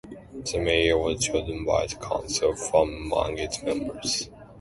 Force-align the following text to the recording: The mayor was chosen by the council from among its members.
The 0.45 0.57
mayor 0.57 0.97
was 0.97 1.23
chosen 1.23 1.63
by 1.63 1.85
the 1.85 1.93
council 1.93 2.55
from 2.55 2.89
among 3.05 3.37
its 3.37 3.61
members. 3.61 4.31